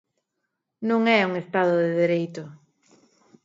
[0.89, 2.43] Non é un Estado de Dereito.